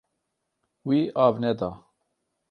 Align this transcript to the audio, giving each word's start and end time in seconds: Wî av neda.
Wî 0.87 0.99
av 1.25 1.33
neda. 1.43 1.71